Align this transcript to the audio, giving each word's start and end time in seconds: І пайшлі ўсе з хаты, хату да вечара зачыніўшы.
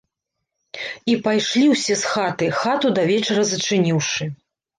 І 1.13 1.17
пайшлі 1.27 1.65
ўсе 1.73 1.93
з 1.99 2.15
хаты, 2.15 2.49
хату 2.63 2.87
да 2.97 3.03
вечара 3.11 3.45
зачыніўшы. 3.53 4.23